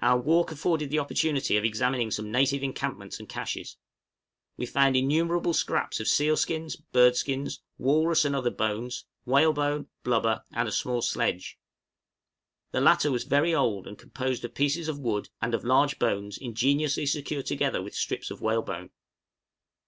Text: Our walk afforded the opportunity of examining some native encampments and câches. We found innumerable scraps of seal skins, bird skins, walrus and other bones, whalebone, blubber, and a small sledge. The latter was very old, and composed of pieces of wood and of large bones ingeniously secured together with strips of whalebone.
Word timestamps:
Our 0.00 0.20
walk 0.20 0.52
afforded 0.52 0.90
the 0.90 1.00
opportunity 1.00 1.56
of 1.56 1.64
examining 1.64 2.12
some 2.12 2.30
native 2.30 2.62
encampments 2.62 3.18
and 3.18 3.28
câches. 3.28 3.74
We 4.56 4.66
found 4.66 4.94
innumerable 4.94 5.52
scraps 5.52 5.98
of 5.98 6.06
seal 6.06 6.36
skins, 6.36 6.76
bird 6.76 7.16
skins, 7.16 7.60
walrus 7.76 8.24
and 8.24 8.36
other 8.36 8.52
bones, 8.52 9.04
whalebone, 9.24 9.88
blubber, 10.04 10.44
and 10.52 10.68
a 10.68 10.70
small 10.70 11.02
sledge. 11.02 11.58
The 12.70 12.80
latter 12.80 13.10
was 13.10 13.24
very 13.24 13.52
old, 13.52 13.88
and 13.88 13.98
composed 13.98 14.44
of 14.44 14.54
pieces 14.54 14.86
of 14.86 15.00
wood 15.00 15.28
and 15.42 15.54
of 15.54 15.64
large 15.64 15.98
bones 15.98 16.38
ingeniously 16.38 17.06
secured 17.06 17.46
together 17.46 17.82
with 17.82 17.96
strips 17.96 18.30
of 18.30 18.40
whalebone. 18.40 18.90